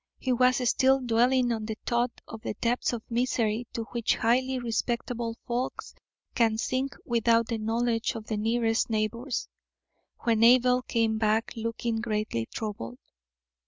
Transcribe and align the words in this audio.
He 0.17 0.33
was 0.33 0.67
still 0.67 0.99
dwelling 0.99 1.51
on 1.51 1.67
the 1.67 1.77
thought 1.85 2.21
of 2.27 2.41
the 2.41 2.55
depths 2.55 2.91
of 2.91 3.03
misery 3.07 3.67
to 3.73 3.83
which 3.91 4.15
highly 4.15 4.57
respectable 4.57 5.37
folks 5.47 5.93
can 6.33 6.57
sink 6.57 6.95
without 7.05 7.49
the 7.49 7.59
knowledge 7.59 8.15
of 8.15 8.25
the 8.25 8.37
nearest 8.37 8.89
neighbours, 8.89 9.47
when 10.21 10.43
Abel 10.43 10.81
came 10.81 11.19
back 11.19 11.53
looking 11.55 12.01
greatly 12.01 12.47
troubled. 12.47 12.97